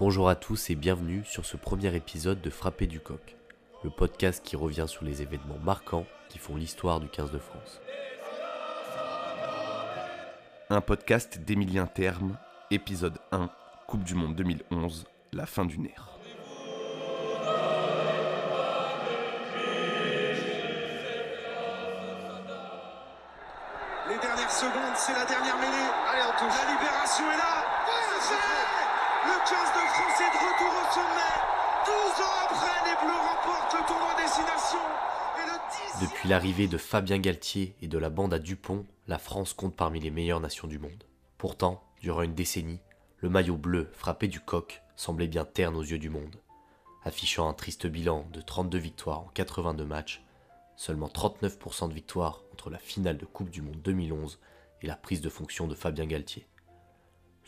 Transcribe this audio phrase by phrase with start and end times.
[0.00, 3.36] Bonjour à tous et bienvenue sur ce premier épisode de Frapper du coq,
[3.84, 7.82] le podcast qui revient sur les événements marquants qui font l'histoire du 15 de France.
[10.70, 12.38] Un podcast d'Emilien Terme,
[12.70, 13.50] épisode 1,
[13.86, 15.04] Coupe du Monde 2011,
[15.34, 16.08] la fin d'une ère.
[24.08, 25.90] Les dernières secondes, c'est la dernière mêlée.
[26.10, 26.58] Allez, on touche.
[26.64, 27.50] La libération est là.
[29.22, 31.36] Le 15 de France est de retour au sommet.
[31.84, 34.78] 12 ans après, les Bleus remportent le tournoi Destination.
[35.36, 39.18] Et le 10 Depuis l'arrivée de Fabien Galtier et de la bande à Dupont, la
[39.18, 41.04] France compte parmi les meilleures nations du monde.
[41.36, 42.80] Pourtant, durant une décennie,
[43.18, 46.36] le maillot bleu frappé du coq semblait bien terne aux yeux du monde.
[47.04, 50.22] Affichant un triste bilan de 32 victoires en 82 matchs,
[50.76, 54.38] seulement 39% de victoires entre la finale de Coupe du Monde 2011
[54.80, 56.46] et la prise de fonction de Fabien Galtier.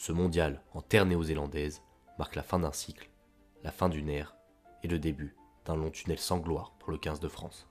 [0.02, 1.80] Ce mondial en terre néo-zélandaise
[2.18, 3.08] marque la fin d'un cycle,
[3.62, 4.34] la fin d'une ère
[4.82, 7.68] et le début d'un long tunnel sans gloire pour le 15 de France.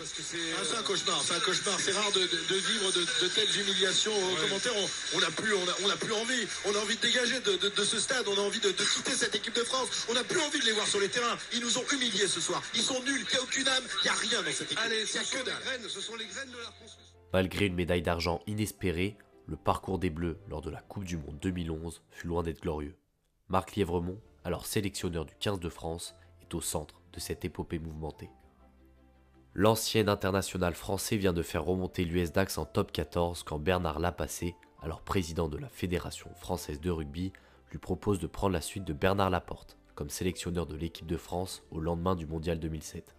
[0.00, 0.04] Ah,
[0.64, 1.78] c'est un cauchemar, c'est un cauchemar.
[1.78, 4.72] C'est rare de, de- de vivre de, de telles humiliations aux commentaires.
[4.76, 6.46] On- On n'a plus, on a, on a plus envie.
[6.64, 8.26] On a envie de dégager de, de- de ce stade.
[8.26, 10.06] On a envie de, de quitter cette équipe de France.
[10.08, 11.36] On n'a plus envie de les voir sur les terrains.
[11.52, 12.62] Ils nous ont humiliés ce soir.
[12.74, 13.26] Ils sont nuls.
[13.28, 13.84] Il n'y a aucune âme.
[14.00, 14.78] Il n'y a rien dans cette équipe.
[14.82, 15.62] Allez, ce y a sont que les dalle.
[15.64, 17.14] graines, ce sont les graines de la construction.
[17.34, 19.18] Malgré une médaille d'argent inespérée,
[19.48, 22.94] le parcours des Bleus lors de la Coupe du Monde 2011 fut loin d'être glorieux.
[23.48, 28.28] Marc Lièvremont, alors sélectionneur du 15 de France, est au centre de cette épopée mouvementée.
[29.54, 34.54] L'ancien international français vient de faire remonter l'US Dax en top 14 quand Bernard Lapassé,
[34.82, 37.32] alors président de la Fédération française de rugby,
[37.70, 41.62] lui propose de prendre la suite de Bernard Laporte comme sélectionneur de l'équipe de France
[41.70, 43.16] au lendemain du Mondial 2007.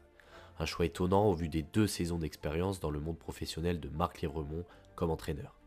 [0.59, 4.21] Un choix étonnant au vu des deux saisons d'expérience dans le monde professionnel de Marc
[4.21, 4.64] Lièvremont
[4.95, 5.58] comme entraîneur.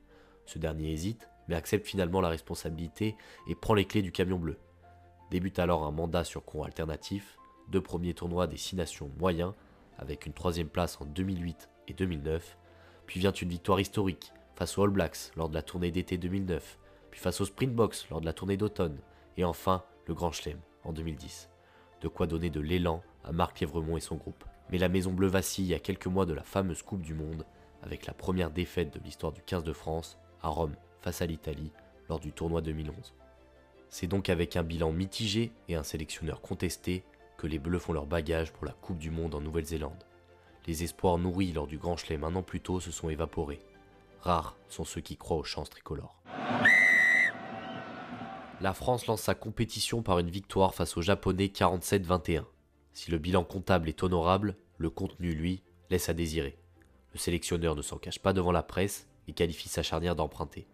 [0.47, 3.17] Ce dernier hésite, mais accepte finalement la responsabilité
[3.49, 4.59] et prend les clés du camion bleu.
[5.31, 9.55] Débute alors un mandat sur cours alternatif, deux premiers tournois des six nations moyens,
[9.99, 12.59] avec une troisième place en 2008 et 2009,
[13.07, 16.79] puis vient une victoire historique face aux All Blacks lors de la tournée d'été 2009,
[17.11, 18.99] puis face aux Springboks lors de la tournée d'automne,
[19.37, 21.49] et enfin le Grand Chelem en 2010.
[22.01, 24.45] De quoi donner de l'élan à Marc Lièvremont et son groupe.
[24.71, 27.45] Mais la Maison Bleue vacille à quelques mois de la fameuse Coupe du Monde,
[27.83, 31.73] avec la première défaite de l'histoire du 15 de France, à Rome, face à l'Italie,
[32.09, 33.15] lors du tournoi 2011.
[33.89, 37.05] C'est donc avec un bilan mitigé et un sélectionneur contesté
[37.37, 40.05] que les Bleus font leur bagage pour la Coupe du Monde en Nouvelle-Zélande.
[40.67, 43.61] Les espoirs nourris lors du Grand Chelem un an plus tôt se sont évaporés.
[44.21, 46.23] Rares sont ceux qui croient aux chances tricolores.
[48.61, 52.45] La France lance sa compétition par une victoire face aux Japonais 47-21.
[52.93, 56.57] Si le bilan comptable est honorable, le contenu, lui, laisse à désirer.
[57.13, 60.67] Le sélectionneur ne s'en cache pas devant la presse et qualifie sa charnière d'emprunter.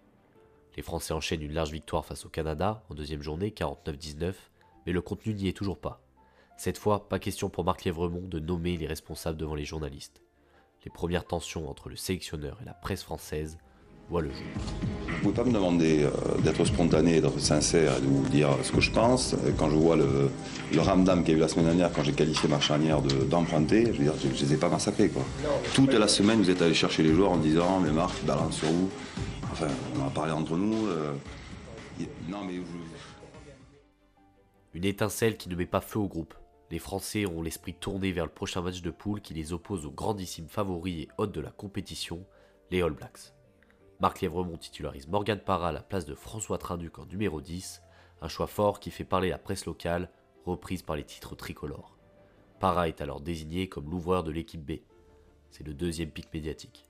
[0.77, 4.35] Les Français enchaînent une large victoire face au Canada en deuxième journée 49-19,
[4.87, 6.01] mais le contenu n'y est toujours pas.
[6.57, 10.23] Cette fois, pas question pour Marc Lièvremont de nommer les responsables devant les journalistes.
[10.85, 13.59] Les premières tensions entre le sélectionneur et la presse française
[14.09, 14.39] voient le jour.
[15.09, 16.11] Vous pouvez pas me demander euh,
[16.43, 19.35] d'être spontané, d'être sincère et de vous dire ce que je pense.
[19.59, 20.31] Quand je vois le,
[20.73, 23.25] le ramdam qu'il y a eu la semaine dernière, quand j'ai qualifié ma charnière de-
[23.25, 25.09] d'emprunter, je veux dire, je, je les ai pas massacrés.
[25.09, 25.23] Quoi.
[25.75, 28.69] Toute la semaine, vous êtes allé chercher les joueurs en disant, mais Marc, balance sur
[28.69, 28.89] vous.
[29.51, 29.67] Enfin,
[29.97, 30.87] on en a parlé entre nous.
[30.87, 31.13] euh,
[32.29, 32.61] non, mais je-
[34.75, 36.35] Une étincelle qui ne met pas feu au groupe.
[36.71, 39.91] Les Français ont l'esprit tourné vers le prochain match de poule qui les oppose aux
[39.91, 42.25] grandissimes favoris et hôtes de la compétition,
[42.71, 43.33] les All Blacks.
[44.01, 47.83] Marc Lièvremont titularise Morgan Parra à la place de François Trinduc en numéro 10,
[48.23, 50.09] un choix fort qui fait parler la presse locale,
[50.47, 51.99] reprise par les titres tricolores.
[52.61, 54.83] Parra est alors désigné comme l'ouvreur de l'équipe B.
[55.51, 56.89] C'est le deuxième pic médiatique.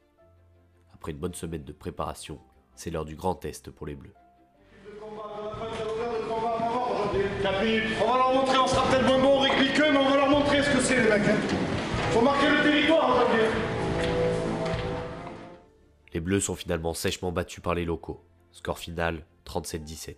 [0.93, 2.41] Après une bonne semaine de préparation,
[2.77, 4.13] c'est l'heure du grand test pour les Bleus.
[5.03, 5.15] On
[8.11, 10.97] va leur montrer, on sera peut-être moins mais on va leur montrer ce que c'est
[10.97, 11.27] les mecs.
[11.27, 11.57] hein.
[12.11, 13.27] Faut marquer le territoire.
[16.19, 18.21] Les Bleus sont finalement sèchement battus par les locaux.
[18.51, 20.17] Score final 37-17.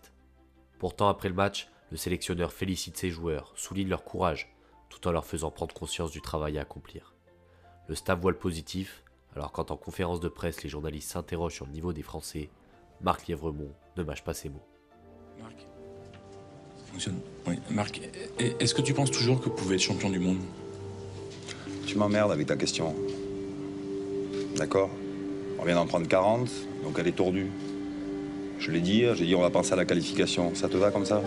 [0.78, 4.50] Pourtant, après le match, le sélectionneur félicite ses joueurs, souligne leur courage,
[4.88, 7.12] tout en leur faisant prendre conscience du travail à accomplir.
[7.86, 9.04] Le staff voit le positif,
[9.36, 12.48] alors quand en conférence de presse les journalistes s'interrogent sur le niveau des Français,
[13.02, 14.66] Marc Lièvremont ne mâche pas ses mots.
[15.38, 15.58] Marc.
[16.78, 17.20] Ça fonctionne.
[17.46, 18.00] Oui, Marc,
[18.38, 20.40] est-ce que tu penses toujours que vous pouvez être champion du monde?
[21.86, 22.94] Tu m'emmerdes avec ta question.
[24.56, 24.88] D'accord?
[25.62, 26.48] On vient d'en prendre 40,
[26.82, 27.50] donc elle est tordue.
[28.58, 30.54] Je l'ai dit, j'ai dit on va penser à la qualification.
[30.54, 31.20] Ça te va comme ça?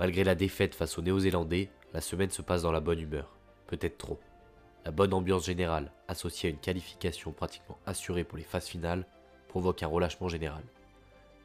[0.00, 3.36] Malgré la défaite face aux Néo-Zélandais, la semaine se passe dans la bonne humeur,
[3.68, 4.18] peut-être trop.
[4.84, 9.06] La bonne ambiance générale, associée à une qualification pratiquement assurée pour les phases finales,
[9.46, 10.64] provoque un relâchement général.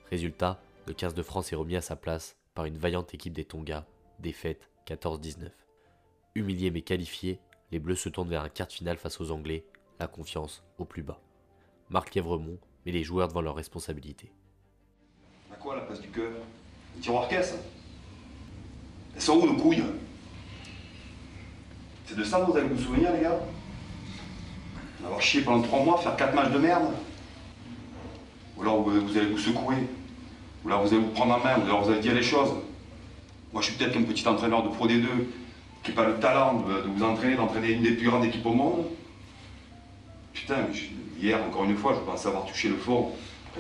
[0.10, 3.46] Résultat, le 15 de France est remis à sa place par une vaillante équipe des
[3.46, 3.86] Tonga,
[4.18, 5.50] défaite 14-19.
[6.34, 7.40] Humiliés mais qualifiés,
[7.72, 9.66] les Bleus se tournent vers un quart de face aux Anglais,
[10.00, 11.20] la confiance au plus bas.
[11.90, 14.32] Marc Lièvremont met les joueurs devant leurs responsabilités.
[15.52, 16.32] À quoi la place du cœur?
[16.96, 17.56] Le tiroir caisse
[19.16, 19.84] Elles sont où nos couilles?
[22.06, 23.40] C'est de ça dont vous allez vous souvenir, les gars?
[25.04, 26.94] Avoir chié pendant trois mois, faire quatre matchs de merde?
[28.58, 29.88] Ou alors vous, vous allez vous secouer?
[30.64, 32.54] Ou alors vous allez vous prendre en main, ou alors vous allez dire les choses?
[33.54, 35.06] Moi, je suis peut-être qu'un petit entraîneur de Pro D2
[35.86, 38.46] qui n'a pas le talent de, de vous entraîner, d'entraîner une des plus grandes équipes
[38.46, 38.86] au monde.
[40.34, 40.68] Putain,
[41.22, 43.12] hier, encore une fois, je pensais avoir touché le fond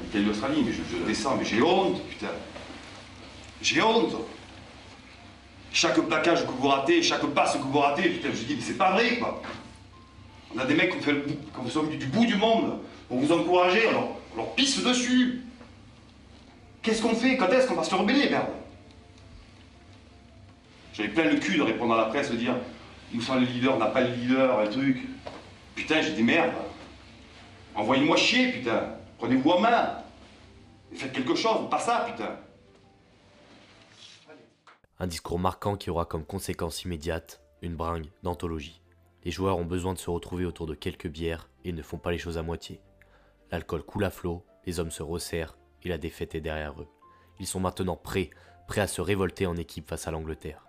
[0.03, 2.31] l'Italie d'Australie, mais je, descends, mais j'ai honte, putain.
[3.61, 4.15] J'ai honte.
[5.71, 8.77] Chaque plaquage que vous ratez, chaque passe que vous ratez, putain, je dis, mais c'est
[8.77, 9.41] pas vrai, quoi.
[10.53, 14.17] On a des mecs qui sont venus du bout du monde pour vous encourager, alors
[14.33, 15.41] on leur pisse dessus.
[16.81, 17.35] Qu'est-ce qu'on fait?
[17.35, 18.47] Quand est-ce qu'on va se rebeller, merde?
[20.95, 22.55] J'avais plein le cul de répondre à la presse, de dire,
[23.11, 25.05] nous sommes le leader, on n'a pas le leader, un truc.
[25.75, 26.53] Putain, j'ai dit merde.
[27.75, 28.95] Envoyez-moi chier, putain.
[29.17, 29.97] Prenez-vous en main.
[30.93, 32.37] Faites quelque chose, pas ça, putain.
[34.99, 38.81] Un discours marquant qui aura comme conséquence immédiate une bringue d'anthologie.
[39.25, 42.11] Les joueurs ont besoin de se retrouver autour de quelques bières et ne font pas
[42.11, 42.79] les choses à moitié.
[43.51, 46.87] L'alcool coule à flot, les hommes se resserrent et la défaite est derrière eux.
[47.41, 48.29] Ils sont maintenant prêts,
[48.67, 50.64] prêts à se révolter en équipe face à l'Angleterre.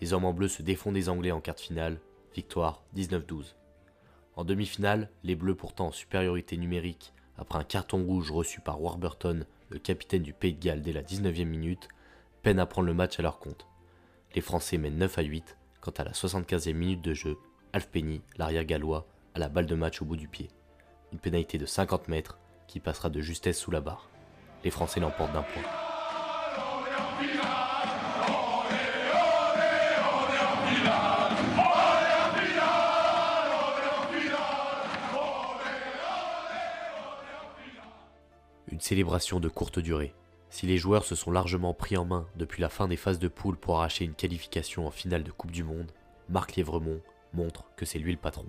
[0.00, 2.00] Les hommes en bleu se défont des Anglais en quart finale,
[2.34, 3.54] victoire 19-12.
[4.36, 9.44] En demi-finale, les Bleus pourtant en supériorité numérique, après un carton rouge reçu par Warburton,
[9.68, 11.88] le capitaine du Pays de Galles dès la 19e minute,
[12.42, 13.66] peinent à prendre le match à leur compte.
[14.34, 17.38] Les Français mènent 9 à 8 quand à la 75e minute de jeu,
[17.72, 20.48] Alf Penny, l'arrière gallois, a la balle de match au bout du pied.
[21.12, 24.08] Une pénalité de 50 mètres qui passera de justesse sous la barre.
[24.64, 25.62] Les Français l'emportent d'un point.
[38.80, 40.14] Une célébration de courte durée.
[40.48, 43.28] Si les joueurs se sont largement pris en main depuis la fin des phases de
[43.28, 45.92] poule pour arracher une qualification en finale de Coupe du Monde,
[46.30, 47.02] Marc Lièvremont
[47.34, 48.46] montre que c'est lui le patron.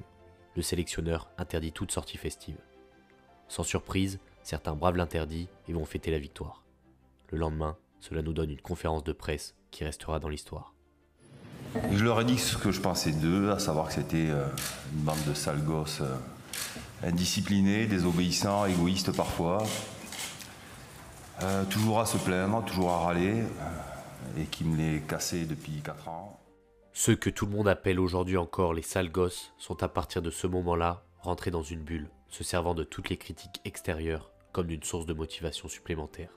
[0.55, 2.55] Le sélectionneur interdit toute sortie festive.
[3.49, 6.63] Sans surprise, certains bravent l'interdit et vont fêter la victoire.
[7.27, 10.73] Le lendemain, cela nous donne une conférence de presse qui restera dans l'histoire.
[11.91, 14.47] Je leur ai dit ce que je pensais d'eux, à savoir que c'était euh,
[14.93, 16.15] une bande de sales gosses euh,
[17.05, 19.65] indisciplinés, désobéissants, égoïstes parfois,
[21.43, 25.81] euh, toujours à se plaindre, toujours à râler, euh, et qui me les cassaient depuis
[25.83, 26.39] 4 ans.
[26.93, 30.29] Ceux que tout le monde appelle aujourd'hui encore les sales gosses sont à partir de
[30.29, 34.83] ce moment-là rentrés dans une bulle, se servant de toutes les critiques extérieures comme d'une
[34.83, 36.31] source de motivation supplémentaire.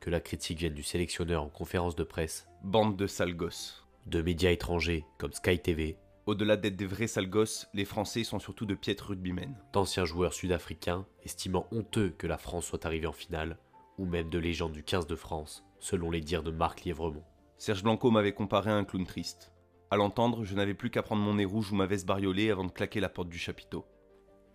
[0.00, 3.84] Que la critique vienne du sélectionneur en conférence de presse, Bande de sales gosses.
[4.06, 5.96] de médias étrangers comme Sky TV,
[6.26, 9.56] Au-delà d'être des vrais sales gosses, les Français sont surtout de piètres rugbymen.
[9.72, 13.58] d'anciens joueurs sud-africains estimant honteux que la France soit arrivée en finale,
[13.98, 17.24] ou même de légendes du 15 de France, selon les dires de Marc Lièvremont.
[17.58, 19.52] Serge Blanco m'avait comparé à un clown triste.
[19.90, 22.64] À l'entendre, je n'avais plus qu'à prendre mon nez rouge ou ma veste bariolée avant
[22.64, 23.84] de claquer la porte du chapiteau.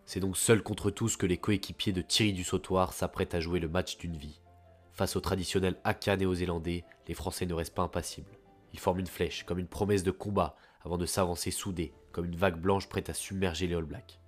[0.06, 3.60] C'est donc seul contre tous que les coéquipiers de Thierry du Sautoir s'apprêtent à jouer
[3.60, 4.42] le match d'une vie.
[4.94, 8.38] Face au traditionnel haka néo-zélandais, les Français ne restent pas impassibles.
[8.74, 12.36] Ils forment une flèche, comme une promesse de combat, avant de s'avancer soudés, comme une
[12.36, 14.20] vague blanche prête à submerger les All Blacks.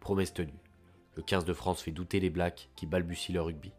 [0.00, 0.62] Promesse tenue.
[1.14, 3.72] Le 15 de France fait douter les Blacks qui balbutient leur rugby.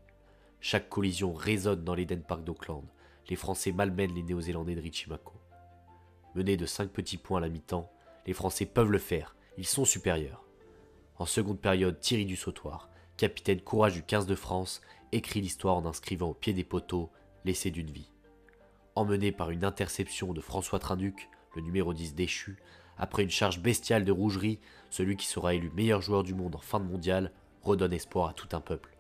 [0.62, 2.84] Chaque collision résonne dans l'Eden Park d'Auckland.
[3.30, 5.34] Les Français malmènent les Néo-Zélandais de Richimako.
[6.36, 7.92] Menés de 5 petits points à la mi-temps,
[8.28, 10.44] les Français peuvent le faire, ils sont supérieurs.
[11.18, 12.38] En seconde période, Thierry du
[13.18, 17.10] capitaine courage du 15 de France, écrit l'histoire en inscrivant au pied des poteaux
[17.46, 18.12] l'essai d'une vie.
[18.96, 22.58] Emmené par une interception de François Trinduc, le numéro 10 déchu,
[22.98, 26.60] après une charge bestiale de rougerie, celui qui sera élu meilleur joueur du monde en
[26.60, 28.98] fin de mondial redonne espoir à tout un peuple.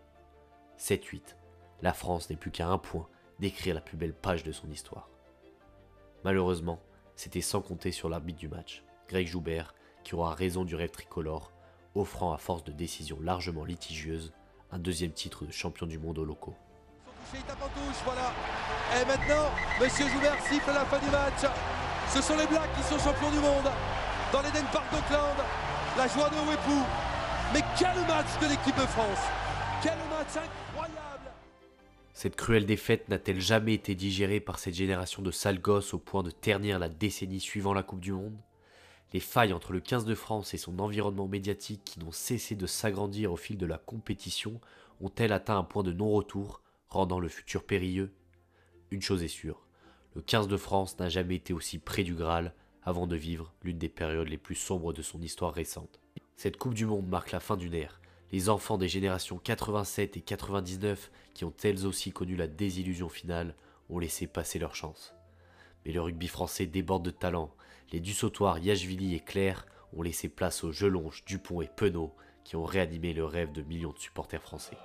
[0.77, 1.38] 7-8.
[1.81, 3.07] La France n'est plus qu'à un point
[3.39, 5.09] d'écrire la plus belle page de son histoire.
[6.23, 6.79] Malheureusement,
[7.15, 11.51] c'était sans compter sur l'arbitre du match, Greg Joubert, qui aura raison du rêve tricolore,
[11.95, 14.33] offrant à force de décisions largement litigieuses
[14.71, 16.55] un deuxième titre de champion du monde aux locaux.
[17.33, 18.33] Il tape en touche, voilà.
[18.99, 21.45] Et maintenant, Monsieur Joubert siffle la fin du match.
[22.09, 23.69] Ce sont les Blacks qui sont champions du monde
[24.31, 25.37] dans l'Eden Park d'Auckland.
[25.97, 26.83] La joie de Wepou.
[27.53, 29.25] Mais quel match de l'équipe de France
[29.81, 30.88] Quel match incroyable
[32.19, 36.21] Cette cruelle défaite n'a-t-elle jamais été digérée par cette génération de sales gosses au point
[36.21, 38.35] de ternir la décennie suivant la Coupe du Monde?
[39.13, 42.67] Les failles entre le 15 de France et son environnement médiatique qui n'ont cessé de
[42.67, 44.59] s'agrandir au fil de la compétition
[44.99, 48.11] ont-elles atteint un point de non-retour, rendant le futur périlleux?
[48.91, 49.65] Une chose est sûre,
[50.13, 53.77] le 15 de France n'a jamais été aussi près du Graal avant de vivre l'une
[53.77, 56.01] des périodes les plus sombres de son histoire récente.
[56.35, 58.01] Cette Coupe du Monde marque la fin d'une ère.
[58.31, 63.55] Les enfants des générations 87 et 99, qui ont elles aussi connu la désillusion finale,
[63.89, 65.15] ont laissé passer leur chance.
[65.83, 67.49] Mais le rugby français déborde de talent.
[67.91, 72.65] Les Dussautoirs, Yachvili et Claire ont laissé place aux Jelonges, Dupont et Penaud, qui ont
[72.65, 74.77] réanimé le rêve de millions de supporters français.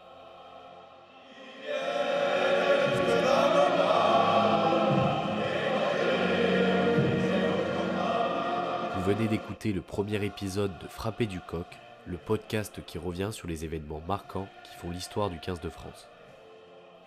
[8.97, 11.67] Vous venez d'écouter le premier épisode de Frapper du coq,
[12.07, 16.09] le podcast qui revient sur les événements marquants qui font l'histoire du 15 de France.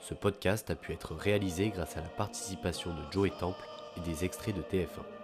[0.01, 3.65] Ce podcast a pu être réalisé grâce à la participation de Joe et Temple
[3.97, 5.16] et des extraits de TF1.